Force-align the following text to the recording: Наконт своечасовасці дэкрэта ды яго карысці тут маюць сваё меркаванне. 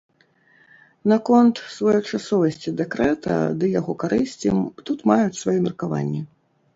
Наконт 1.11 1.59
своечасовасці 1.75 2.73
дэкрэта 2.79 3.35
ды 3.59 3.69
яго 3.79 3.93
карысці 4.05 4.49
тут 4.89 5.05
маюць 5.13 5.39
сваё 5.43 5.55
меркаванне. 5.67 6.21